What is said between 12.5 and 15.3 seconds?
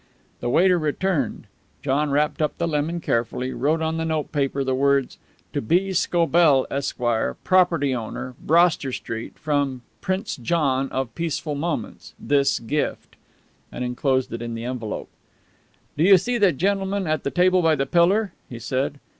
gift," and enclosed it in the envelope.